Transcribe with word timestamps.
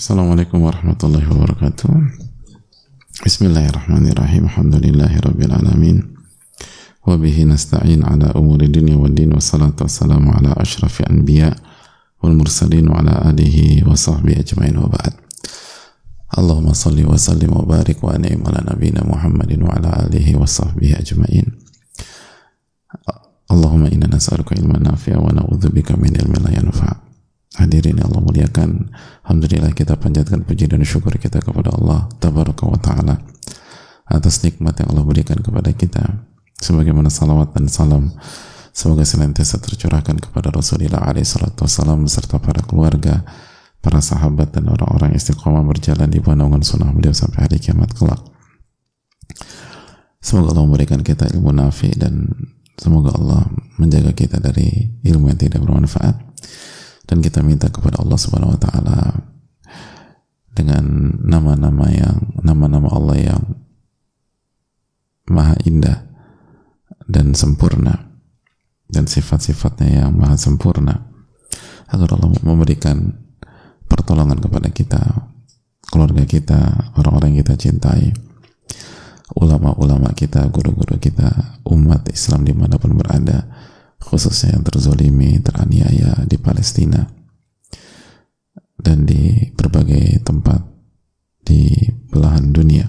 السلام 0.00 0.30
عليكم 0.30 0.60
ورحمة 0.64 0.96
الله 1.04 1.24
وبركاته. 1.28 1.88
بسم 3.26 3.42
الله 3.52 3.68
الرحمن 3.68 4.08
الرحيم. 4.16 4.44
الحمد 4.44 4.74
لله 4.80 5.12
رب 5.28 5.40
العالمين. 5.40 5.96
وبه 7.04 7.36
نستعين 7.44 8.00
على 8.04 8.32
أمور 8.32 8.60
الدنيا 8.64 8.96
والدين 8.96 9.32
والصلاة 9.36 9.76
والسلام 9.76 10.24
على 10.28 10.56
أشرف 10.56 11.00
الأنبياء 11.00 11.56
والمرسلين 12.24 12.88
وعلى 12.88 13.12
آله 13.28 13.56
وصحبه 13.84 14.40
أجمعين 14.40 14.76
وبعد. 14.80 15.12
اللهم 16.38 16.72
صل 16.72 16.96
وسلم 17.04 17.52
وبارك 17.52 18.04
وأنعم 18.04 18.40
على 18.48 18.60
نبينا 18.72 19.04
محمد 19.04 19.52
وعلى 19.62 19.90
آله 20.08 20.26
وصحبه 20.40 20.96
أجمعين. 20.96 21.46
اللهم 23.52 23.84
إنا 23.84 24.16
نسألك 24.16 24.48
علما 24.56 24.78
نافعا 24.80 25.20
ونعوذ 25.20 25.68
بك 25.68 25.92
من 25.92 26.16
علم 26.16 26.32
لا 26.40 26.52
ينفع. 26.56 27.09
Hadirin 27.58 27.98
yang 27.98 28.14
Allah 28.14 28.22
muliakan 28.22 28.94
Alhamdulillah 29.26 29.74
kita 29.74 29.98
panjatkan 29.98 30.46
puji 30.46 30.70
dan 30.70 30.86
syukur 30.86 31.18
kita 31.18 31.42
kepada 31.42 31.74
Allah 31.74 32.06
Tabaraka 32.22 32.62
wa 32.62 32.78
ta'ala 32.78 33.18
atas 34.06 34.46
nikmat 34.46 34.78
yang 34.78 34.94
Allah 34.94 35.02
berikan 35.02 35.38
kepada 35.42 35.74
kita. 35.74 36.30
Sebagaimana 36.62 37.10
salawat 37.10 37.50
dan 37.50 37.66
salam 37.66 38.14
semoga 38.70 39.02
senantiasa 39.02 39.58
tercurahkan 39.58 40.22
kepada 40.22 40.54
Rasulullah 40.54 41.10
wassalam 41.10 42.06
beserta 42.06 42.38
para 42.38 42.62
keluarga 42.62 43.26
para 43.82 43.98
sahabat 43.98 44.54
dan 44.54 44.70
orang-orang 44.70 45.16
istiqomah 45.18 45.66
berjalan 45.66 46.06
di 46.06 46.22
naungan 46.22 46.62
sunnah 46.62 46.94
beliau 46.94 47.16
sampai 47.16 47.50
hari 47.50 47.58
kiamat 47.58 47.90
kelak. 47.98 48.20
Semoga 50.22 50.54
Allah 50.54 50.64
memberikan 50.70 51.00
kita 51.02 51.26
ilmu 51.34 51.50
nafi 51.50 51.96
dan 51.98 52.28
semoga 52.78 53.10
Allah 53.16 53.48
menjaga 53.80 54.14
kita 54.14 54.38
dari 54.38 55.00
ilmu 55.02 55.32
yang 55.32 55.40
tidak 55.40 55.64
bermanfaat 55.64 56.29
dan 57.10 57.18
kita 57.18 57.42
minta 57.42 57.66
kepada 57.66 57.98
Allah 57.98 58.14
Subhanahu 58.14 58.54
wa 58.54 58.60
taala 58.62 58.98
dengan 60.54 61.18
nama-nama 61.18 61.90
yang 61.90 62.38
nama-nama 62.38 62.86
Allah 62.94 63.34
yang 63.34 63.42
maha 65.26 65.58
indah 65.66 66.06
dan 67.10 67.34
sempurna 67.34 68.14
dan 68.86 69.10
sifat-sifatnya 69.10 70.06
yang 70.06 70.14
maha 70.14 70.38
sempurna 70.38 71.10
agar 71.90 72.14
Allah 72.14 72.30
memberikan 72.46 73.18
pertolongan 73.90 74.38
kepada 74.38 74.70
kita 74.70 75.02
keluarga 75.90 76.22
kita 76.22 76.94
orang-orang 76.94 77.34
yang 77.34 77.42
kita 77.42 77.58
cintai 77.58 78.14
ulama-ulama 79.34 80.14
kita 80.14 80.46
guru-guru 80.46 80.94
kita 81.02 81.58
umat 81.66 82.06
Islam 82.14 82.46
di 82.46 82.54
mana 82.54 82.78
pun 82.78 82.94
berada 82.94 83.50
khususnya 84.00 84.56
yang 84.56 84.64
terzolimi, 84.64 85.38
teraniaya 85.44 86.24
di 86.24 86.40
Palestina 86.40 87.04
dan 88.80 89.04
di 89.04 89.52
berbagai 89.52 90.24
tempat 90.24 90.64
di 91.44 91.76
belahan 92.08 92.50
dunia. 92.50 92.88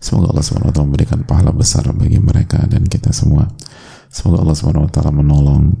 Semoga 0.00 0.32
Allah 0.32 0.44
SWT 0.44 0.80
memberikan 0.80 1.20
pahala 1.28 1.52
besar 1.52 1.88
bagi 1.92 2.20
mereka 2.20 2.64
dan 2.68 2.88
kita 2.88 3.12
semua. 3.12 3.48
Semoga 4.08 4.44
Allah 4.44 4.56
SWT 4.56 4.98
menolong 5.12 5.76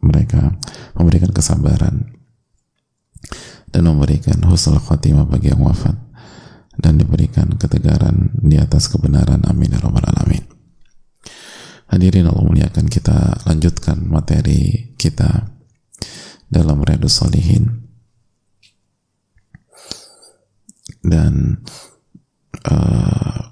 mereka, 0.00 0.56
memberikan 0.96 1.28
kesabaran 1.28 2.08
dan 3.70 3.82
memberikan 3.84 4.40
husnul 4.48 4.80
khatimah 4.80 5.28
bagi 5.28 5.52
yang 5.52 5.60
wafat 5.60 5.94
dan 6.80 6.96
diberikan 6.96 7.52
ketegaran 7.60 8.32
di 8.40 8.56
atas 8.56 8.88
kebenaran. 8.88 9.44
Amin 9.44 9.76
ya 9.76 9.78
rabbal 9.78 10.08
alamin. 10.08 10.59
Hadirin 11.90 12.30
Allah 12.30 12.46
muliakan 12.46 12.86
kita. 12.86 13.42
Lanjutkan 13.50 14.06
materi 14.06 14.94
kita 14.94 15.50
dalam 16.46 16.86
Riyadus 16.86 17.18
Salihin 17.18 17.66
dan 21.02 21.58
uh, 22.62 23.50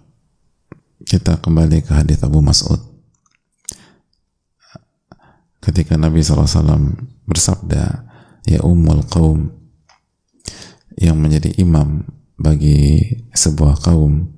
kita 1.02 1.42
kembali 1.42 1.82
ke 1.82 1.90
hadis 1.98 2.22
Abu 2.22 2.38
Mas'ud. 2.38 2.78
Ketika 5.58 5.98
Nabi 5.98 6.22
SAW 6.22 6.94
bersabda 7.26 8.06
ya 8.46 8.62
ummul 8.62 9.02
qaum 9.10 9.50
yang 10.94 11.18
menjadi 11.18 11.58
imam 11.58 12.06
bagi 12.38 13.02
sebuah 13.34 13.82
kaum 13.82 14.30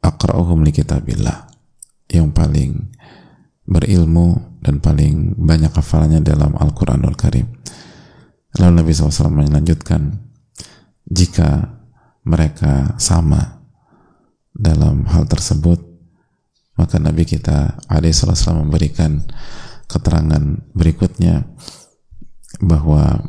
akra'uhum 0.00 0.64
li 0.64 0.72
kitabillah 0.72 1.45
yang 2.10 2.30
paling 2.30 2.92
berilmu 3.66 4.58
dan 4.62 4.78
paling 4.78 5.34
banyak 5.34 5.74
hafalannya 5.74 6.22
dalam 6.22 6.54
Al-Quranul 6.54 7.18
Karim. 7.18 7.50
Lalu 8.56 8.72
Nabi 8.82 8.90
SAW 8.94 9.30
melanjutkan, 9.30 10.16
jika 11.06 11.76
mereka 12.26 12.98
sama 12.98 13.62
dalam 14.54 15.04
hal 15.06 15.28
tersebut, 15.28 15.82
maka 16.78 16.96
Nabi 16.98 17.26
kita 17.28 17.78
SAW 17.86 18.66
memberikan 18.66 19.22
keterangan 19.86 20.42
berikutnya 20.74 21.46
bahwa 22.58 23.22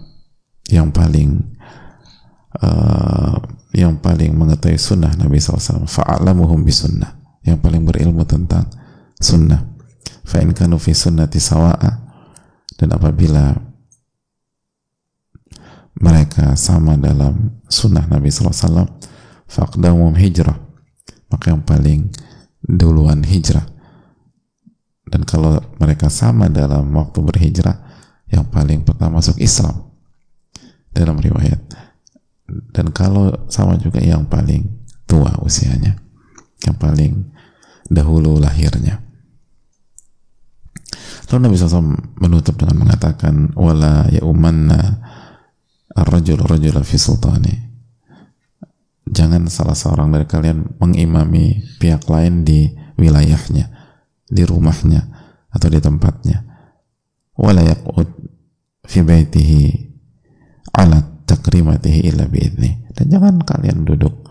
yang 0.67 0.91
paling 0.91 1.57
uh, 2.59 3.37
yang 3.75 3.99
paling 3.99 4.33
mengetahui 4.35 4.79
sunnah 4.79 5.13
Nabi 5.15 5.39
SAW 5.39 5.87
fa'alamuhum 5.87 6.63
bisunnah 6.63 7.16
yang 7.47 7.63
paling 7.63 7.87
berilmu 7.87 8.27
tentang 8.27 8.67
sunnah. 9.17 9.63
Fa'in 10.27 10.51
kanu 10.51 10.75
fi 10.75 10.91
sunnati 10.91 11.39
sawa'a 11.39 11.91
dan 12.75 12.89
apabila 12.91 13.55
mereka 15.97 16.53
sama 16.59 16.99
dalam 16.99 17.63
sunnah 17.71 18.05
Nabi 18.05 18.29
SAW 18.29 18.85
faqdamum 19.47 20.13
hijrah 20.13 20.67
maka 21.31 21.51
yang 21.51 21.63
paling 21.63 22.11
duluan 22.63 23.23
hijrah. 23.23 23.67
Dan 25.07 25.23
kalau 25.23 25.59
mereka 25.79 26.11
sama 26.11 26.51
dalam 26.51 26.91
waktu 26.91 27.23
berhijrah 27.23 27.77
yang 28.27 28.43
paling 28.51 28.83
pertama 28.83 29.23
masuk 29.23 29.39
Islam. 29.39 29.87
Dalam 30.91 31.15
riwayat. 31.15 31.63
Dan 32.47 32.91
kalau 32.91 33.47
sama 33.47 33.79
juga 33.79 34.03
yang 34.03 34.27
paling 34.27 34.67
tua 35.07 35.31
usianya. 35.39 35.95
Yang 36.63 36.75
paling 36.75 37.13
dahulu 37.87 38.39
lahirnya. 38.39 39.03
Lalu 41.27 41.39
Nabi 41.43 41.55
SAW 41.59 41.99
menutup 42.23 42.55
dengan 42.55 42.87
mengatakan 42.87 43.51
wala 43.59 44.07
ya 44.07 44.23
umanna 44.23 45.03
ar-rajul 45.91 46.39
rajul 46.39 46.79
fi 46.87 46.95
sultani. 46.95 47.55
Jangan 49.07 49.47
salah 49.47 49.75
seorang 49.75 50.11
dari 50.11 50.27
kalian 50.27 50.79
mengimami 50.79 51.63
pihak 51.79 52.07
lain 52.11 52.43
di 52.43 52.71
wilayahnya, 52.99 53.65
di 54.27 54.43
rumahnya 54.43 55.03
atau 55.51 55.67
di 55.71 55.79
tempatnya. 55.79 56.43
Wala 57.35 57.63
yaqud 57.63 58.07
fi 58.87 58.99
baitihi 59.03 59.63
ala 60.75 61.23
takrimatihi 61.27 62.07
illa 62.07 62.27
biidni. 62.27 62.87
Dan 62.95 63.11
jangan 63.11 63.43
kalian 63.43 63.83
duduk 63.83 64.26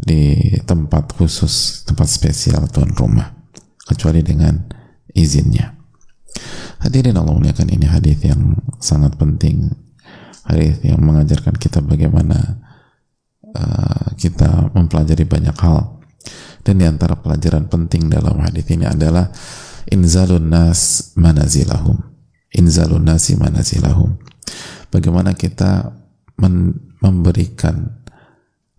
di 0.00 0.56
tempat 0.64 1.12
khusus, 1.12 1.84
tempat 1.84 2.08
spesial 2.08 2.64
tuan 2.72 2.90
rumah, 2.96 3.36
kecuali 3.84 4.24
dengan 4.24 4.56
izinnya. 5.12 5.76
Hadirin 6.80 7.20
Allah 7.20 7.36
muliakan 7.36 7.68
ini 7.68 7.84
hadis 7.84 8.24
yang 8.24 8.56
sangat 8.80 9.20
penting, 9.20 9.68
hadis 10.48 10.80
yang 10.80 11.04
mengajarkan 11.04 11.52
kita 11.60 11.84
bagaimana 11.84 12.56
uh, 13.52 14.16
kita 14.16 14.72
mempelajari 14.72 15.28
banyak 15.28 15.56
hal. 15.60 16.00
Dan 16.60 16.80
di 16.80 16.84
antara 16.84 17.16
pelajaran 17.16 17.68
penting 17.68 18.12
dalam 18.12 18.40
hadis 18.44 18.68
ini 18.68 18.84
adalah 18.84 19.32
inzalun 19.88 20.48
nas 20.48 21.12
manazilahum. 21.16 21.96
Inzalun 22.52 23.04
nasi 23.06 23.38
manazilahum. 23.38 24.20
Bagaimana 24.90 25.38
kita 25.38 25.94
memberikan 27.00 27.99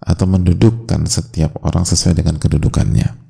atau 0.01 0.25
mendudukkan 0.25 1.05
setiap 1.05 1.61
orang 1.61 1.85
sesuai 1.85 2.17
dengan 2.17 2.41
kedudukannya. 2.41 3.21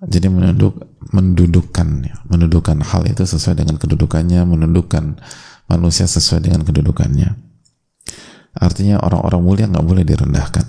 Jadi 0.00 0.32
menduduk, 0.32 0.80
mendudukkan, 1.12 1.88
mendudukkan 2.24 2.78
hal 2.80 3.04
itu 3.04 3.28
sesuai 3.28 3.60
dengan 3.60 3.76
kedudukannya, 3.76 4.48
mendudukkan 4.48 5.20
manusia 5.68 6.08
sesuai 6.08 6.40
dengan 6.48 6.64
kedudukannya. 6.64 7.36
Artinya 8.56 8.96
orang-orang 9.04 9.40
mulia 9.44 9.66
nggak 9.68 9.84
boleh 9.84 10.02
direndahkan 10.08 10.64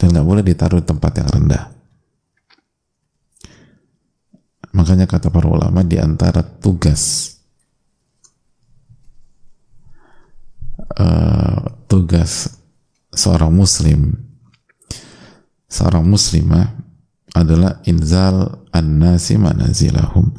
dan 0.00 0.06
nggak 0.08 0.26
boleh 0.26 0.42
ditaruh 0.42 0.80
di 0.80 0.88
tempat 0.88 1.12
yang 1.20 1.28
rendah. 1.28 1.64
Makanya 4.72 5.04
kata 5.04 5.28
para 5.28 5.48
ulama 5.48 5.84
di 5.84 6.00
antara 6.00 6.40
tugas 6.40 7.32
uh, 10.96 11.75
tugas 11.86 12.60
seorang 13.14 13.50
muslim 13.54 14.14
seorang 15.66 16.06
muslimah 16.06 16.76
adalah 17.34 17.82
inzal 17.86 18.66
an-nasi 18.72 19.36
manazilahum 19.36 20.34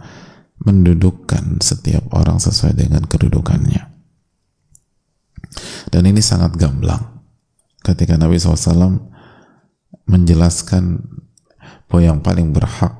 mendudukkan 0.64 1.62
setiap 1.62 2.10
orang 2.12 2.42
sesuai 2.42 2.76
dengan 2.76 3.06
kedudukannya 3.06 3.98
Dan 5.90 6.04
ini 6.06 6.20
sangat 6.20 6.56
gamblang. 6.60 7.24
Ketika 7.82 8.20
Nabi 8.20 8.38
SAW 8.38 9.00
menjelaskan 10.08 11.00
bahwa 11.88 12.02
yang 12.04 12.20
paling 12.20 12.52
berhak 12.52 13.00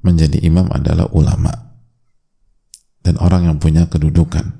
menjadi 0.00 0.38
imam 0.40 0.70
adalah 0.70 1.10
ulama 1.10 1.50
dan 3.02 3.18
orang 3.18 3.50
yang 3.50 3.56
punya 3.58 3.90
kedudukan. 3.90 4.59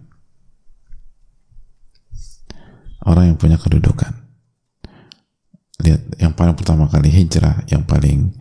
Orang 3.04 3.32
yang 3.32 3.38
punya 3.40 3.56
kedudukan. 3.56 4.12
Lihat, 5.80 6.20
yang 6.20 6.32
paling 6.36 6.52
pertama 6.52 6.84
kali 6.88 7.08
hijrah, 7.08 7.64
yang 7.72 7.84
paling 7.88 8.36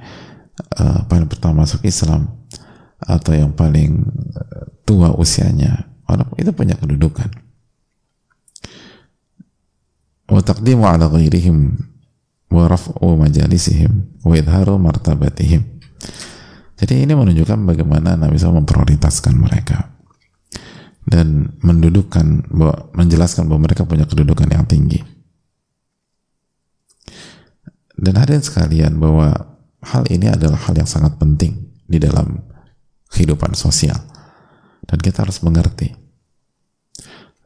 uh, 0.75 1.07
paling 1.07 1.31
pertama 1.31 1.63
masuk 1.63 1.87
Islam, 1.87 2.27
atau 2.99 3.31
yang 3.31 3.55
paling 3.55 4.03
eh, 4.35 4.65
tua 4.83 5.15
usianya, 5.15 5.87
orang 6.03 6.27
itu 6.35 6.51
punya 6.51 6.75
kedudukan. 6.75 7.31
Wa 10.27 10.41
taqdimu 10.43 10.83
ala 10.83 11.07
ghairihim 11.07 11.79
wa 12.51 12.67
raf'u 12.67 13.15
majalisihim 13.15 14.19
wa 14.27 14.33
idharu 14.35 14.75
martabatihim. 14.75 15.63
Jadi 16.79 17.07
ini 17.07 17.15
menunjukkan 17.15 17.59
bagaimana 17.63 18.19
Nabi 18.19 18.35
SAW 18.35 18.63
memprioritaskan 18.63 19.35
mereka 19.35 19.98
dan 21.09 21.57
mendudukkan 21.65 22.53
menjelaskan 22.93 23.49
bahwa 23.49 23.65
mereka 23.65 23.81
punya 23.89 24.05
kedudukan 24.05 24.45
yang 24.45 24.69
tinggi. 24.69 25.01
Dan 27.97 28.13
hadirin 28.15 28.45
sekalian 28.45 29.01
bahwa 29.01 29.33
hal 29.81 30.05
ini 30.13 30.29
adalah 30.29 30.61
hal 30.69 30.77
yang 30.77 30.85
sangat 30.85 31.17
penting 31.17 31.73
di 31.89 31.97
dalam 31.97 32.45
kehidupan 33.09 33.57
sosial. 33.57 33.97
Dan 34.85 35.01
kita 35.01 35.25
harus 35.25 35.41
mengerti. 35.41 35.89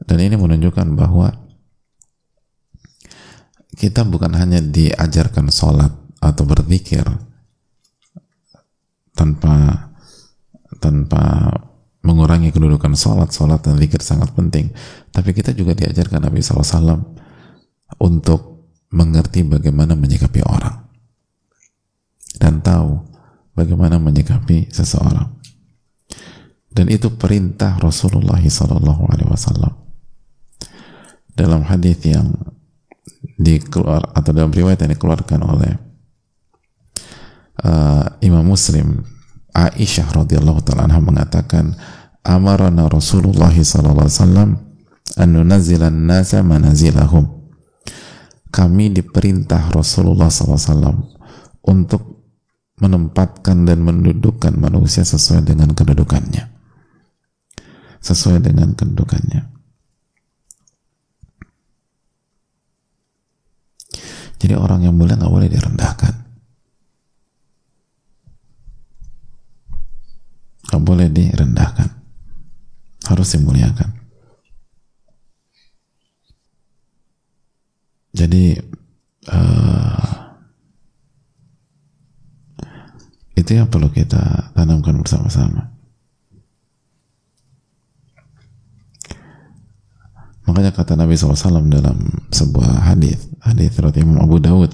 Dan 0.04 0.20
ini 0.20 0.36
menunjukkan 0.36 0.92
bahwa 0.92 1.32
kita 3.74 4.04
bukan 4.04 4.36
hanya 4.36 4.60
diajarkan 4.60 5.48
sholat 5.48 5.90
atau 6.20 6.44
berzikir 6.46 7.02
tanpa 9.16 9.88
tanpa 10.78 11.48
mengurangi 12.04 12.52
kedudukan 12.52 12.92
sholat, 12.92 13.32
sholat 13.32 13.64
dan 13.64 13.80
zikir 13.80 14.04
sangat 14.04 14.30
penting. 14.36 14.70
Tapi 15.08 15.32
kita 15.32 15.56
juga 15.56 15.72
diajarkan 15.72 16.28
Nabi 16.28 16.44
SAW 16.44 17.00
untuk 17.98 18.68
mengerti 18.92 19.42
bagaimana 19.42 19.98
menyikapi 19.98 20.44
orang 20.44 20.84
dan 22.38 22.60
tahu 22.60 23.00
bagaimana 23.56 23.96
menyikapi 23.98 24.68
seseorang. 24.70 25.32
Dan 26.74 26.90
itu 26.90 27.08
perintah 27.14 27.78
Rasulullah 27.78 28.42
SAW 28.42 29.82
dalam 31.34 31.62
hadis 31.66 31.98
yang 32.02 32.34
dikeluar 33.38 34.14
atau 34.14 34.30
dalam 34.30 34.50
riwayat 34.50 34.82
yang 34.82 34.92
dikeluarkan 34.94 35.40
oleh 35.42 35.72
uh, 37.62 38.06
Imam 38.22 38.46
Muslim 38.46 39.02
Aisyah 39.54 40.10
radhiyallahu 40.10 40.66
taala 40.66 40.90
mengatakan 40.98 41.78
amarana 42.24 42.88
Rasulullah 42.88 43.52
sallallahu 43.52 44.08
alaihi 44.08 44.18
wasallam 44.18 44.50
nasa 46.08 46.40
manazilahum 46.42 47.44
kami 48.48 48.90
diperintah 48.90 49.74
Rasulullah 49.74 50.30
SAW 50.30 51.10
untuk 51.66 52.02
menempatkan 52.78 53.66
dan 53.66 53.82
mendudukkan 53.82 54.54
manusia 54.56 55.06
sesuai 55.06 55.46
dengan 55.46 55.74
kedudukannya 55.74 56.50
sesuai 58.02 58.42
dengan 58.42 58.74
kedudukannya 58.74 59.54
Jadi 64.44 64.60
orang 64.60 64.84
yang 64.84 64.92
mulia 64.92 65.16
nggak 65.16 65.32
boleh 65.32 65.48
direndahkan. 65.48 66.14
Nggak 70.68 70.82
boleh 70.84 71.08
direndahkan. 71.08 72.03
Harus 73.04 73.36
dimuliakan. 73.36 73.90
Jadi 78.14 78.54
uh, 79.28 80.14
itu 83.34 83.50
yang 83.58 83.66
perlu 83.66 83.90
kita 83.90 84.54
tanamkan 84.54 84.94
bersama-sama. 85.02 85.74
Makanya 90.44 90.70
kata 90.76 90.94
Nabi 90.94 91.16
SAW 91.16 91.66
dalam 91.72 91.98
sebuah 92.28 92.86
hadis, 92.92 93.32
hadis 93.40 93.74
riwayat 93.80 93.96
Imam 93.98 94.20
Abu 94.20 94.38
Dawud, 94.38 94.70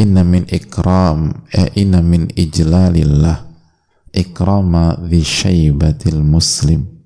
Inna 0.00 0.24
min 0.24 0.48
ikram, 0.48 1.46
eh, 1.52 1.68
inna 1.76 2.00
min 2.00 2.32
ijlalillah, 2.32 3.44
ikrama 4.08 4.96
di 5.04 5.20
syaibatil 5.20 6.24
muslim. 6.24 7.01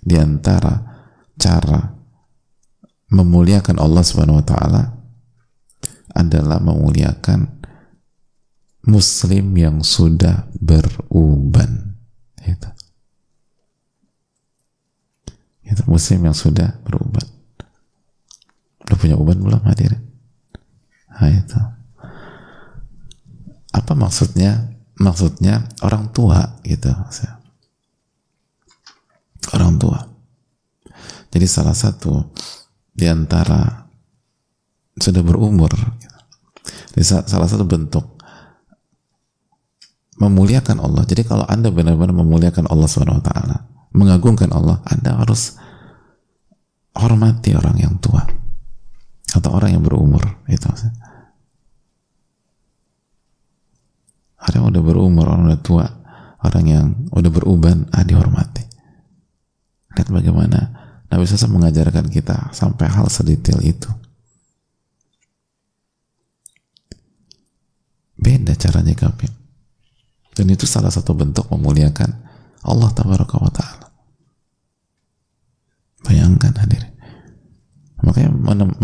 Di 0.00 0.16
antara 0.18 0.80
cara 1.38 1.94
memuliakan 3.12 3.78
Allah 3.78 4.02
Subhanahu 4.02 4.40
wa 4.42 4.46
taala 4.46 4.82
adalah 6.14 6.58
memuliakan 6.62 7.62
muslim 8.86 9.54
yang 9.54 9.82
sudah 9.82 10.50
beruban. 10.58 11.98
Itu 12.42 12.70
itu 15.64 15.82
muslim 15.88 16.28
yang 16.28 16.36
sudah 16.36 16.76
berubat 16.84 17.24
udah 18.84 18.96
punya 19.00 19.16
ubat 19.16 19.40
belum 19.40 19.64
hadir 19.64 19.96
nah 21.14 21.30
itu. 21.30 21.60
Apa 23.74 23.94
maksudnya? 23.94 24.70
Maksudnya 24.94 25.66
orang 25.82 26.14
tua 26.14 26.58
gitu 26.62 26.90
orang 29.54 29.78
tua. 29.78 29.98
Jadi 31.30 31.46
salah 31.46 31.74
satu 31.74 32.30
di 32.94 33.06
antara 33.10 33.86
sudah 34.94 35.22
berumur 35.26 35.70
salah 37.02 37.50
satu 37.50 37.66
bentuk 37.66 38.06
memuliakan 40.18 40.78
Allah. 40.78 41.02
Jadi 41.02 41.26
kalau 41.26 41.42
anda 41.50 41.74
benar-benar 41.74 42.14
memuliakan 42.14 42.70
Allah 42.70 42.86
swt 42.86 43.30
mengagungkan 43.94 44.50
Allah, 44.50 44.82
Anda 44.90 45.22
harus 45.22 45.54
hormati 46.98 47.54
orang 47.54 47.78
yang 47.78 47.94
tua 48.02 48.26
atau 49.34 49.50
orang 49.54 49.78
yang 49.78 49.82
berumur 49.86 50.22
itu. 50.50 50.66
Orang 54.44 54.60
yang 54.60 54.66
udah 54.70 54.82
berumur 54.82 55.24
orang 55.30 55.46
udah 55.48 55.62
tua 55.62 55.86
orang 56.44 56.64
yang 56.68 56.86
udah 57.08 57.30
beruban 57.32 57.88
ah 57.96 58.04
dihormati 58.04 58.63
lihat 59.94 60.08
bagaimana 60.10 60.60
Nabi 61.08 61.22
SAW 61.24 61.54
mengajarkan 61.56 62.10
kita 62.10 62.50
sampai 62.50 62.90
hal 62.90 63.06
sedetail 63.06 63.62
itu 63.62 63.90
beda 68.18 68.54
caranya 68.58 68.94
kami 68.98 69.30
dan 70.34 70.46
itu 70.50 70.66
salah 70.66 70.90
satu 70.90 71.14
bentuk 71.14 71.46
memuliakan 71.50 72.10
Allah 72.64 72.90
tabaraka 72.90 73.38
wa 73.38 73.52
ta'ala 73.52 73.84
Bayangkan 76.04 76.52
hadirin. 76.60 76.92
Makanya 78.04 78.30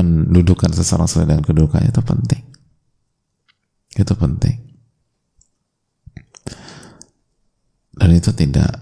mendudukkan 0.00 0.72
seseorang 0.72 1.04
sesuai 1.04 1.28
dengan 1.28 1.44
kedudukannya 1.44 1.92
itu 1.92 2.00
penting. 2.00 2.42
Itu 3.92 4.12
penting. 4.16 4.56
Dan 7.92 8.16
itu 8.16 8.32
tidak 8.32 8.72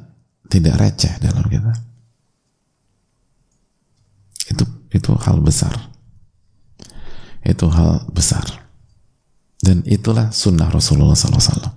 tidak 0.47 0.75
receh 0.79 1.19
dalam 1.19 1.43
kita. 1.51 1.75
Itu 4.89 5.17
hal 5.17 5.41
besar. 5.45 5.93
Itu 7.45 7.69
hal 7.69 8.09
besar. 8.13 8.45
Dan 9.59 9.83
itulah 9.85 10.31
sunnah 10.31 10.71
Rasulullah 10.71 11.19
SAW. 11.19 11.75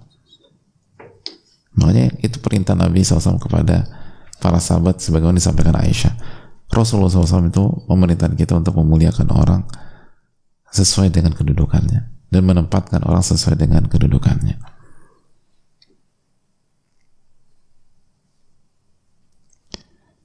Makanya 1.76 2.14
itu 2.22 2.38
perintah 2.44 2.76
Nabi 2.76 3.02
SAW 3.02 3.40
kepada 3.40 3.88
para 4.44 4.60
sahabat 4.60 5.00
sebagaimana 5.00 5.40
disampaikan 5.40 5.78
Aisyah 5.78 6.42
Rasulullah 6.72 7.12
SAW 7.12 7.52
itu 7.52 7.64
memerintahkan 7.92 8.40
kita 8.40 8.56
untuk 8.56 8.80
memuliakan 8.80 9.28
orang 9.36 9.68
sesuai 10.72 11.12
dengan 11.12 11.36
kedudukannya 11.36 12.32
dan 12.32 12.42
menempatkan 12.48 13.04
orang 13.04 13.20
sesuai 13.20 13.60
dengan 13.60 13.92
kedudukannya. 13.92 14.56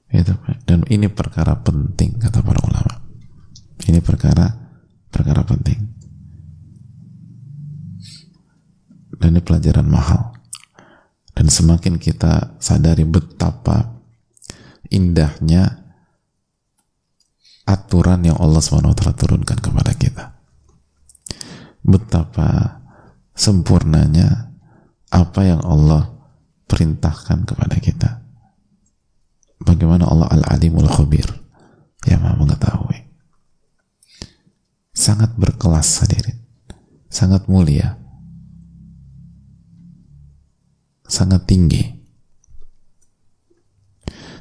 Itu, 0.07 0.33
dan 0.63 0.87
ini 0.87 1.11
perkara 1.11 1.59
penting 1.59 2.15
kata 2.19 2.39
para 2.39 2.59
ulama. 2.63 3.03
Ini 3.83 3.99
perkara 3.99 4.47
perkara 5.11 5.43
penting. 5.43 5.79
Dan 9.17 9.33
ini 9.33 9.41
pelajaran 9.41 9.87
mahal. 9.87 10.37
Dan 11.33 11.49
semakin 11.49 12.01
kita 12.01 12.57
sadari 12.57 13.05
betapa 13.05 13.97
indahnya 14.89 15.85
aturan 17.67 18.23
yang 18.23 18.39
Allah 18.39 18.63
SWT 18.63 19.03
turunkan 19.19 19.59
kepada 19.59 19.91
kita. 19.93 20.33
Betapa 21.83 22.79
sempurnanya 23.35 24.49
apa 25.11 25.41
yang 25.45 25.61
Allah 25.61 26.09
perintahkan 26.67 27.47
kepada 27.47 27.75
kita. 27.79 28.26
Bagaimana 29.57 30.05
Allah 30.05 30.29
Al-Alimul 30.29 30.89
Khabir? 30.89 31.25
Yang 32.05 32.19
maha 32.23 32.35
mengetahui. 32.37 32.97
Sangat 34.93 35.33
berkelas 35.37 36.05
hadirin. 36.05 36.37
Sangat 37.09 37.49
mulia. 37.49 37.97
Sangat 41.05 41.45
tinggi. 41.49 41.97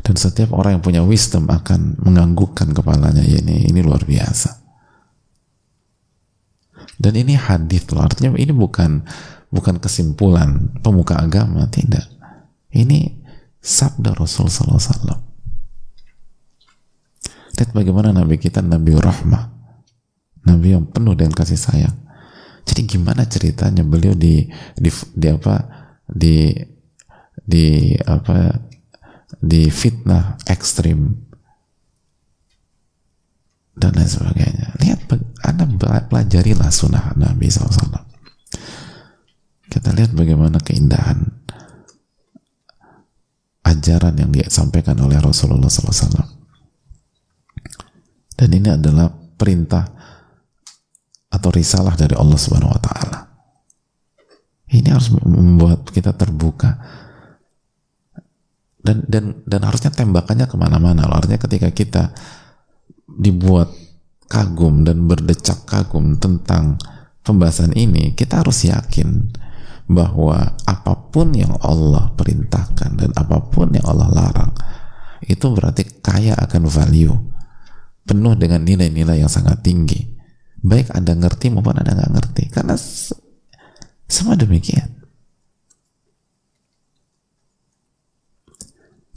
Dan 0.06 0.14
setiap 0.14 0.54
orang 0.54 0.78
yang 0.78 0.84
punya 0.84 1.02
wisdom 1.02 1.50
akan 1.50 1.98
menganggukkan 1.98 2.70
kepalanya. 2.70 3.26
Ya 3.26 3.42
ini 3.42 3.66
ini 3.66 3.80
luar 3.82 4.06
biasa. 4.06 4.62
Dan 6.96 7.12
ini 7.18 7.34
hadis 7.34 7.90
loh. 7.90 8.06
Artinya 8.06 8.38
ini 8.38 8.54
bukan 8.54 9.02
bukan 9.50 9.82
kesimpulan 9.82 10.78
pemuka 10.78 11.18
agama. 11.18 11.66
Tidak. 11.66 12.06
Ini 12.78 13.25
sabda 13.66 14.14
Rasul 14.14 14.46
Sallallahu 14.46 14.78
Alaihi 14.78 14.94
Wasallam 14.94 15.20
lihat 17.58 17.70
bagaimana 17.74 18.14
Nabi 18.14 18.38
kita 18.38 18.62
Nabi 18.62 18.94
Rahmah 18.94 19.44
Nabi 20.46 20.78
yang 20.78 20.86
penuh 20.86 21.18
dengan 21.18 21.34
kasih 21.34 21.58
sayang 21.58 21.96
jadi 22.62 22.82
gimana 22.86 23.26
ceritanya 23.26 23.82
beliau 23.82 24.14
di 24.14 24.46
di, 24.78 24.90
di 25.14 25.26
apa 25.26 25.54
di 26.06 26.54
di 27.46 27.94
apa 28.06 28.54
di 29.42 29.70
fitnah 29.70 30.38
ekstrim 30.46 31.26
dan 33.76 33.92
lain 33.92 34.08
sebagainya. 34.08 34.72
Lihat, 34.80 35.00
Anda 35.44 35.68
pelajarilah 36.08 36.72
sunnah 36.72 37.12
Nabi 37.12 37.52
SAW. 37.52 38.08
Kita 39.68 39.92
lihat 39.92 40.16
bagaimana 40.16 40.56
keindahan 40.64 41.35
ajaran 43.86 44.18
yang 44.18 44.34
disampaikan 44.34 44.98
oleh 44.98 45.14
Rasulullah 45.22 45.70
SAW. 45.70 46.26
Dan 48.34 48.50
ini 48.50 48.66
adalah 48.74 49.06
perintah 49.14 49.86
atau 51.30 51.50
risalah 51.54 51.94
dari 51.94 52.18
Allah 52.18 52.34
Subhanahu 52.34 52.74
Wa 52.74 52.82
Taala. 52.82 53.18
Ini 54.74 54.90
harus 54.90 55.14
membuat 55.14 55.86
kita 55.94 56.10
terbuka 56.18 56.74
dan 58.82 59.06
dan 59.06 59.46
dan 59.46 59.62
harusnya 59.62 59.94
tembakannya 59.94 60.50
ke 60.50 60.56
mana-mana 60.58 61.06
artinya 61.10 61.38
ketika 61.42 61.70
kita 61.70 62.04
dibuat 63.06 63.70
kagum 64.26 64.82
dan 64.82 65.06
berdecak 65.06 65.66
kagum 65.66 66.18
tentang 66.18 66.78
pembahasan 67.22 67.74
ini 67.74 68.14
kita 68.14 68.42
harus 68.42 68.66
yakin 68.66 69.26
bahwa 69.86 70.58
apa 70.66 70.92
pun 71.14 71.30
yang 71.30 71.54
Allah 71.62 72.10
perintahkan 72.18 72.98
dan 72.98 73.10
apa 73.14 73.38
pun 73.50 73.70
yang 73.70 73.86
Allah 73.86 74.10
larang 74.10 74.52
itu 75.22 75.46
berarti 75.46 76.02
kaya 76.02 76.34
akan 76.34 76.66
value 76.66 77.14
penuh 78.06 78.34
dengan 78.34 78.66
nilai-nilai 78.66 79.22
yang 79.22 79.30
sangat 79.30 79.62
tinggi 79.62 80.02
baik 80.62 80.90
anda 80.90 81.14
ngerti 81.14 81.54
maupun 81.54 81.78
anda 81.78 81.94
nggak 81.94 82.12
ngerti 82.18 82.44
karena 82.50 82.74
semua 84.10 84.34
demikian 84.34 84.96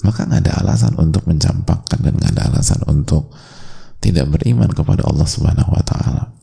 maka 0.04 0.24
nggak 0.24 0.42
ada 0.48 0.54
alasan 0.64 0.96
untuk 0.96 1.28
mencampakkan 1.28 2.00
dan 2.00 2.16
nggak 2.16 2.32
ada 2.38 2.44
alasan 2.56 2.80
untuk 2.88 3.34
tidak 4.00 4.32
beriman 4.32 4.72
kepada 4.72 5.04
Allah 5.04 5.28
Subhanahu 5.28 5.76
wa 5.76 5.84
taala. 5.84 6.39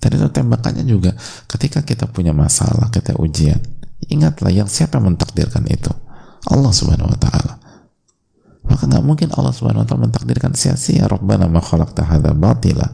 Dan 0.00 0.16
itu 0.16 0.28
tembakannya 0.32 0.84
juga 0.88 1.12
ketika 1.44 1.84
kita 1.84 2.08
punya 2.08 2.32
masalah, 2.32 2.88
kita 2.88 3.20
ujian, 3.20 3.60
ingatlah 4.08 4.48
yang 4.48 4.64
siapa 4.64 4.96
yang 4.96 5.12
mentakdirkan 5.12 5.68
itu? 5.68 5.92
Allah 6.48 6.72
Subhanahu 6.72 7.12
wa 7.12 7.18
taala. 7.20 7.60
Maka 8.64 8.88
nggak 8.88 9.04
mungkin 9.04 9.28
Allah 9.36 9.52
Subhanahu 9.52 9.84
wa 9.84 9.88
taala 9.88 10.08
mentakdirkan 10.08 10.56
sia-sia 10.56 11.04
Rabbana 11.04 11.52
ma 11.52 11.60
khalaqta 11.60 12.08
hadza 12.08 12.32
batila. 12.32 12.88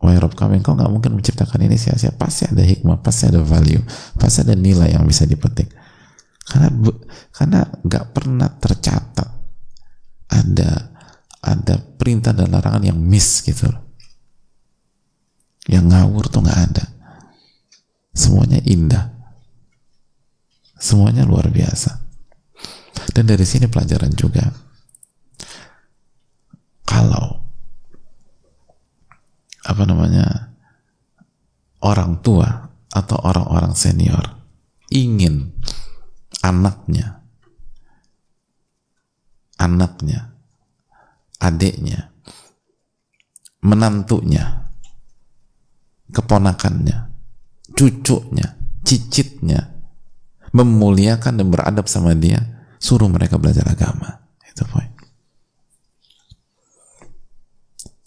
Wahai 0.00 0.16
Rabb 0.16 0.32
kami, 0.32 0.64
engkau 0.64 0.72
nggak 0.72 0.88
mungkin 0.88 1.12
menciptakan 1.20 1.60
ini 1.60 1.76
sia-sia. 1.76 2.08
Pasti 2.16 2.48
ada 2.48 2.64
hikmah, 2.64 3.04
pasti 3.04 3.28
ada 3.28 3.44
value, 3.44 3.84
pasti 4.16 4.48
ada 4.48 4.56
nilai 4.56 4.96
yang 4.96 5.04
bisa 5.04 5.28
dipetik 5.28 5.68
karena 6.50 6.68
karena 7.30 7.60
nggak 7.86 8.04
pernah 8.10 8.50
tercatat 8.58 9.28
ada 10.30 10.70
ada 11.40 11.74
perintah 11.78 12.34
dan 12.34 12.50
larangan 12.50 12.90
yang 12.90 12.98
miss 12.98 13.46
gitu 13.46 13.70
loh 13.70 13.89
yang 15.68 15.90
ngawur 15.90 16.30
tuh 16.30 16.40
nggak 16.40 16.60
ada. 16.70 16.84
Semuanya 18.14 18.60
indah. 18.64 19.12
Semuanya 20.80 21.28
luar 21.28 21.52
biasa. 21.52 22.00
Dan 23.12 23.28
dari 23.28 23.44
sini 23.44 23.68
pelajaran 23.68 24.14
juga. 24.16 24.48
Kalau 26.86 27.40
apa 29.60 29.82
namanya 29.86 30.56
orang 31.84 32.18
tua 32.24 32.48
atau 32.90 33.18
orang-orang 33.22 33.76
senior 33.78 34.40
ingin 34.90 35.54
anaknya, 36.42 37.22
anaknya, 39.60 40.34
adiknya, 41.38 42.10
menantunya, 43.62 44.69
keponakannya, 46.10 47.10
cucunya, 47.74 48.58
cicitnya, 48.82 49.70
memuliakan 50.50 51.38
dan 51.38 51.46
beradab 51.48 51.86
sama 51.86 52.14
dia, 52.18 52.66
suruh 52.82 53.06
mereka 53.06 53.38
belajar 53.38 53.66
agama. 53.70 54.26
Itu 54.42 54.66
poin. 54.66 54.90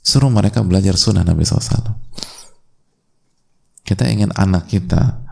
Suruh 0.03 0.27
mereka 0.27 0.59
belajar 0.61 0.99
sunnah 0.99 1.23
Nabi 1.23 1.47
SAW. 1.47 1.95
Kita 3.83 4.07
ingin 4.07 4.35
anak 4.35 4.67
kita 4.67 5.23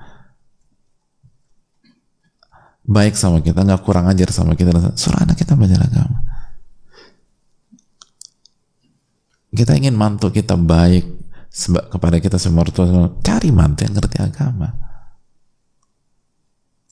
baik 2.87 3.15
sama 3.19 3.43
kita, 3.43 3.63
nggak 3.63 3.83
kurang 3.83 4.07
ajar 4.07 4.31
sama 4.31 4.55
kita. 4.55 4.95
Suruh 4.95 5.19
anak 5.19 5.35
kita 5.35 5.59
belajar 5.59 5.83
agama. 5.83 6.23
Kita 9.51 9.75
ingin 9.75 9.99
mantu 9.99 10.31
kita 10.31 10.55
baik 10.55 11.20
kepada 11.91 12.17
kita 12.23 12.39
semua 12.39 12.63
tua, 12.67 13.11
cari 13.19 13.51
mantu 13.51 13.83
yang 13.83 13.99
ngerti 13.99 14.17
agama. 14.23 14.71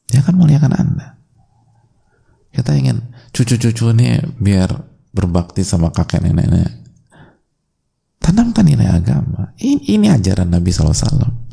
Dia 0.10 0.20
akan 0.20 0.36
muliakan 0.36 0.74
Anda. 0.76 1.08
Kita 2.50 2.76
ingin 2.76 3.00
cucu-cucu 3.32 3.94
ini 3.96 4.20
biar 4.36 4.74
berbakti 5.16 5.64
sama 5.64 5.94
kakek 5.96 6.28
nenek-nenek. 6.28 6.76
Tanamkan 8.20 8.68
nilai 8.68 8.90
agama. 8.90 9.56
Ini, 9.56 9.96
ini 9.96 10.08
ajaran 10.12 10.52
Nabi 10.52 10.70
SAW. 10.74 11.48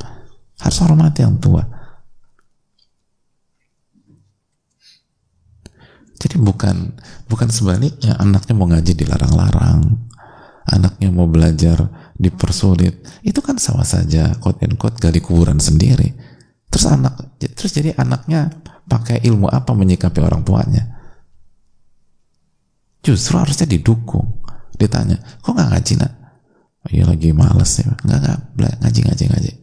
Harus 0.57 0.77
hormati 0.81 1.21
yang 1.21 1.37
tua 1.37 1.77
Jadi 6.17 6.41
bukan 6.41 6.97
bukan 7.29 7.49
sebaliknya 7.53 8.17
anaknya 8.17 8.53
mau 8.57 8.65
ngaji 8.65 8.93
dilarang-larang, 8.97 10.09
anaknya 10.67 11.09
mau 11.09 11.27
belajar 11.27 12.11
dipersulit. 12.15 12.99
Itu 13.23 13.39
kan 13.39 13.57
sama 13.57 13.87
saja 13.87 14.35
quote 14.39 14.63
and 14.67 14.75
quote 14.75 14.99
gali 14.99 15.23
kuburan 15.23 15.57
sendiri. 15.57 16.13
Terus 16.67 16.85
anak 16.91 17.39
terus 17.39 17.71
jadi 17.71 17.95
anaknya 17.95 18.51
pakai 18.87 19.23
ilmu 19.23 19.47
apa 19.47 19.71
menyikapi 19.71 20.19
orang 20.19 20.43
tuanya? 20.43 20.83
Justru 23.01 23.39
harusnya 23.39 23.63
didukung. 23.63 24.43
Ditanya, 24.77 25.17
kok 25.41 25.55
nggak 25.55 25.69
ngaji 25.73 25.93
nak? 25.97 26.13
Oh, 26.85 26.89
iya 26.91 27.03
lagi 27.07 27.31
males 27.33 27.71
ya. 27.81 27.89
Nggak 28.03 28.19
nggak 28.19 28.73
ngaji 28.83 28.99
ngaji 29.07 29.25
ngaji 29.31 29.53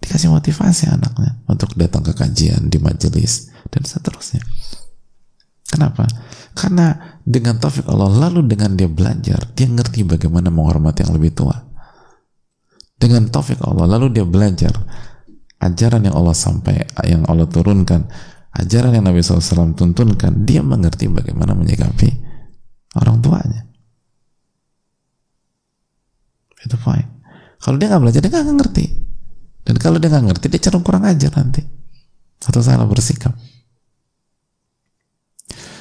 dikasih 0.00 0.32
motivasi 0.32 0.90
anaknya 0.90 1.38
untuk 1.46 1.76
datang 1.78 2.02
ke 2.02 2.10
kajian 2.16 2.66
di 2.66 2.82
majelis 2.82 3.52
dan 3.70 3.86
seterusnya. 3.86 4.42
Kenapa? 5.70 6.02
Karena 6.60 7.16
dengan 7.24 7.56
taufik 7.56 7.88
Allah 7.88 8.28
lalu 8.28 8.44
dengan 8.44 8.76
dia 8.76 8.84
belajar, 8.84 9.40
dia 9.56 9.64
ngerti 9.64 10.04
bagaimana 10.04 10.52
menghormati 10.52 11.08
yang 11.08 11.16
lebih 11.16 11.32
tua. 11.32 11.56
Dengan 13.00 13.32
taufik 13.32 13.64
Allah 13.64 13.88
lalu 13.96 14.12
dia 14.12 14.28
belajar 14.28 14.76
ajaran 15.56 16.04
yang 16.04 16.12
Allah 16.20 16.36
sampai 16.36 16.84
yang 17.08 17.24
Allah 17.24 17.48
turunkan, 17.48 18.04
ajaran 18.60 18.92
yang 18.92 19.08
Nabi 19.08 19.24
SAW 19.24 19.72
tuntunkan, 19.72 20.44
dia 20.44 20.60
mengerti 20.60 21.08
bagaimana 21.08 21.56
menyikapi 21.56 22.08
orang 23.00 23.24
tuanya. 23.24 23.64
Itu 26.60 26.76
fine. 26.76 27.08
Kalau 27.56 27.80
dia 27.80 27.88
nggak 27.88 28.02
belajar, 28.04 28.20
dia 28.20 28.32
nggak 28.36 28.56
ngerti. 28.60 28.84
Dan 29.64 29.80
kalau 29.80 29.96
dia 29.96 30.12
nggak 30.12 30.28
ngerti, 30.28 30.46
dia 30.52 30.60
cenderung 30.60 30.84
kurang 30.84 31.08
ajar 31.08 31.32
nanti. 31.32 31.64
Atau 32.44 32.60
salah 32.60 32.84
bersikap. 32.84 33.32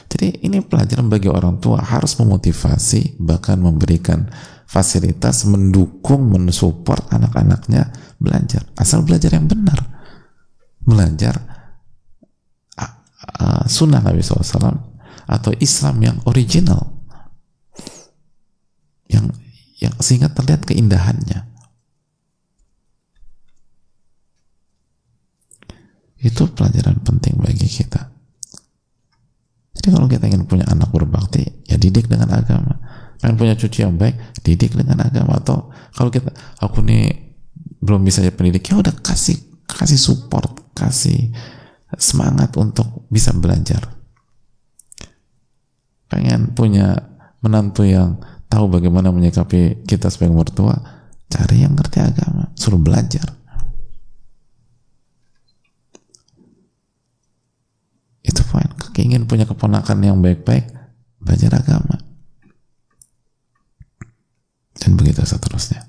Jadi 0.10 0.42
ini 0.42 0.58
pelajaran 0.66 1.06
bagi 1.06 1.30
orang 1.30 1.62
tua 1.62 1.86
harus 1.86 2.18
memotivasi 2.18 3.22
bahkan 3.22 3.62
memberikan 3.62 4.26
fasilitas 4.66 5.46
mendukung 5.46 6.34
mensupport 6.34 7.14
anak-anaknya 7.14 7.94
belajar. 8.18 8.66
Asal 8.74 9.06
belajar 9.06 9.38
yang 9.38 9.46
benar. 9.46 9.78
Belajar 10.82 11.38
sunnah 13.70 14.02
Nabi 14.02 14.26
SAW 14.26 14.82
atau 15.30 15.52
Islam 15.62 15.96
yang 16.02 16.18
original. 16.26 17.06
Yang 19.06 19.38
yang 19.78 19.94
sehingga 20.02 20.34
terlihat 20.34 20.66
keindahannya. 20.66 21.46
Itu 26.20 26.50
pelajaran 26.50 27.00
penting 27.06 27.38
bagi 27.38 27.70
kita 27.70 28.09
jadi 29.80 29.96
kalau 29.96 30.12
kita 30.12 30.28
ingin 30.28 30.44
punya 30.44 30.68
anak 30.68 30.92
berbakti, 30.92 31.48
ya 31.64 31.80
didik 31.80 32.12
dengan 32.12 32.28
agama. 32.36 32.76
Pengen 33.24 33.40
punya 33.40 33.56
cucu 33.56 33.80
yang 33.80 33.96
baik, 33.96 34.44
didik 34.44 34.76
dengan 34.76 35.00
agama. 35.08 35.40
Atau 35.40 35.72
kalau 35.96 36.12
kita, 36.12 36.36
aku 36.60 36.84
nih 36.84 37.32
belum 37.80 38.04
bisa 38.04 38.20
jadi 38.20 38.36
pendidik, 38.36 38.68
ya 38.68 38.76
udah 38.76 38.92
kasih 39.00 39.40
kasih 39.64 39.96
support, 39.96 40.76
kasih 40.76 41.32
semangat 41.96 42.52
untuk 42.60 43.08
bisa 43.08 43.32
belajar. 43.32 43.80
Pengen 46.12 46.52
punya 46.52 47.00
menantu 47.40 47.88
yang 47.88 48.20
tahu 48.52 48.68
bagaimana 48.68 49.16
menyikapi 49.16 49.88
kita 49.88 50.12
sebagai 50.12 50.36
mertua, 50.36 50.76
cari 51.32 51.64
yang 51.64 51.72
ngerti 51.72 52.04
agama, 52.04 52.52
suruh 52.60 52.84
belajar. 52.84 53.32
Itu 58.28 58.44
poin. 58.52 58.89
Ingin 59.00 59.24
punya 59.32 59.48
keponakan 59.48 60.04
yang 60.04 60.20
baik-baik, 60.20 60.68
belajar 61.24 61.56
agama. 61.56 61.96
Dan 64.76 65.00
begitu 65.00 65.24
seterusnya. 65.24 65.88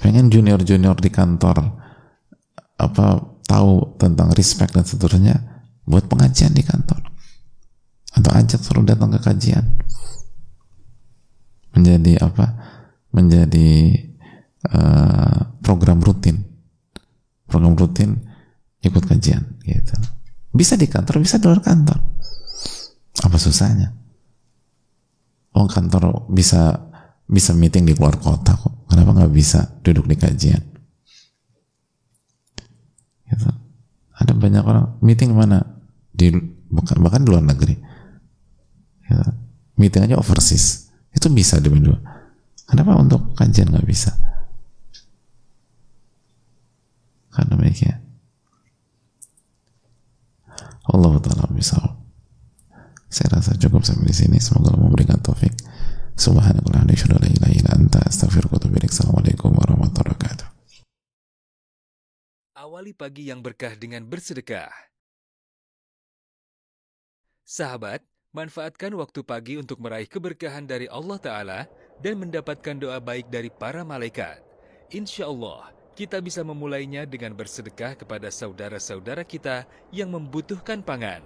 Pengen 0.00 0.32
junior-junior 0.32 0.96
di 0.96 1.12
kantor 1.12 1.76
apa 2.80 3.06
tahu 3.44 4.00
tentang 4.00 4.32
respect 4.32 4.72
dan 4.72 4.88
seterusnya, 4.88 5.36
buat 5.84 6.08
pengajian 6.08 6.56
di 6.56 6.64
kantor. 6.64 7.04
Atau 8.16 8.32
ajak 8.32 8.60
suruh 8.64 8.84
datang 8.84 9.12
ke 9.12 9.20
kajian. 9.20 9.76
Menjadi 11.76 12.16
apa? 12.24 12.46
Menjadi 13.12 13.92
uh, 14.72 15.52
program 15.60 16.00
rutin. 16.00 16.40
Program 17.44 17.76
rutin 17.76 18.24
ikut 18.80 19.04
kajian 19.04 19.60
gitu 19.68 20.21
bisa 20.52 20.76
di 20.76 20.84
kantor 20.86 21.24
bisa 21.24 21.40
di 21.40 21.48
luar 21.48 21.64
kantor. 21.64 21.98
Apa 23.24 23.36
susahnya? 23.40 23.88
Oh 25.56 25.64
kantor 25.68 26.28
bisa 26.28 26.92
bisa 27.24 27.56
meeting 27.56 27.88
di 27.88 27.96
luar 27.96 28.20
kota 28.20 28.56
kok. 28.56 28.88
Kenapa 28.88 29.16
nggak 29.16 29.32
bisa 29.32 29.80
duduk 29.80 30.04
di 30.04 30.16
kajian? 30.16 30.62
Gitu. 33.32 33.48
ada 34.12 34.32
banyak 34.36 34.60
orang 34.60 35.00
meeting 35.00 35.32
mana? 35.32 35.64
Di 36.12 36.28
bahkan 36.68 37.24
di 37.24 37.28
luar 37.32 37.44
negeri. 37.44 37.76
Gitu. 39.08 39.24
meeting 39.80 40.04
aja 40.04 40.20
overseas. 40.20 40.92
Itu 41.12 41.32
bisa 41.32 41.56
di 41.56 41.72
dua. 41.72 41.96
Kenapa 42.68 42.96
untuk 43.00 43.32
kajian 43.32 43.72
nggak 43.72 43.88
bisa? 43.88 44.12
Karena 47.32 47.56
demikian 47.56 47.91
Allah 50.92 51.16
taala 51.24 51.48
bisa. 51.48 51.80
Saya 53.08 53.40
rasa 53.40 53.56
cukup 53.56 53.84
sampai 53.84 54.12
di 54.12 54.16
sini. 54.16 54.36
Semoga 54.36 54.76
Allah 54.76 54.84
memberikan 54.84 55.20
taufik. 55.20 55.52
Subhanallah 56.12 56.84
la 56.84 57.24
ilaha 57.24 57.72
anta 57.72 58.04
astaghfiruka 58.04 58.60
wa 58.60 58.68
Assalamualaikum 58.84 59.48
warahmatullahi 59.56 60.12
wabarakatuh. 60.12 60.48
Awali 62.60 62.92
pagi 62.92 63.32
yang 63.32 63.40
berkah 63.40 63.72
dengan 63.72 64.04
bersedekah. 64.04 64.68
Sahabat, 67.48 68.04
manfaatkan 68.36 68.92
waktu 68.96 69.20
pagi 69.24 69.56
untuk 69.56 69.80
meraih 69.80 70.08
keberkahan 70.08 70.68
dari 70.68 70.88
Allah 70.88 71.18
Ta'ala 71.20 71.60
dan 72.00 72.20
mendapatkan 72.20 72.76
doa 72.76 73.00
baik 73.00 73.32
dari 73.32 73.48
para 73.48 73.84
malaikat. 73.84 74.40
Insya 74.92 75.28
Allah, 75.28 75.72
kita 75.92 76.24
bisa 76.24 76.40
memulainya 76.40 77.04
dengan 77.04 77.36
bersedekah 77.36 77.96
kepada 77.96 78.32
saudara-saudara 78.32 79.24
kita 79.28 79.68
yang 79.92 80.08
membutuhkan 80.12 80.80
pangan. 80.80 81.20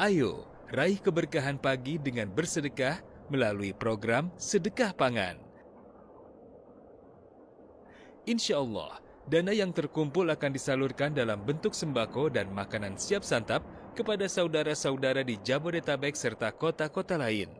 Ayo, 0.00 0.48
raih 0.74 0.98
keberkahan 0.98 1.60
pagi 1.60 2.00
dengan 2.00 2.26
bersedekah 2.32 2.98
melalui 3.30 3.70
program 3.72 4.28
Sedekah 4.36 4.92
Pangan. 4.92 5.38
Insya 8.28 8.58
Allah, 8.60 8.98
dana 9.26 9.50
yang 9.54 9.70
terkumpul 9.70 10.28
akan 10.30 10.50
disalurkan 10.54 11.14
dalam 11.14 11.42
bentuk 11.42 11.74
sembako 11.74 12.30
dan 12.30 12.50
makanan 12.50 12.94
siap 12.98 13.22
santap 13.22 13.62
kepada 13.92 14.26
saudara-saudara 14.26 15.22
di 15.22 15.38
Jabodetabek 15.42 16.14
serta 16.14 16.50
kota-kota 16.54 17.18
lain. 17.18 17.50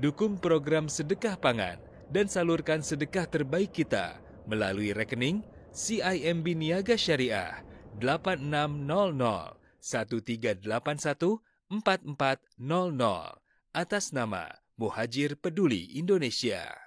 Dukung 0.00 0.40
program 0.40 0.88
sedekah 0.88 1.36
pangan 1.36 1.76
dan 2.08 2.28
salurkan 2.28 2.80
sedekah 2.80 3.28
terbaik 3.28 3.72
kita 3.76 4.16
melalui 4.48 4.96
rekening 4.96 5.44
CIMB 5.72 6.56
Niaga 6.56 6.96
Syariah 6.96 7.64
8600 8.00 9.60
1381 9.80 11.40
4400 11.72 13.40
atas 13.72 14.12
nama 14.12 14.52
Muhajir 14.76 15.36
Peduli 15.40 15.96
Indonesia. 15.96 16.81